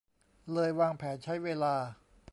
[0.53, 1.75] เลยวางแผนใช้เวลา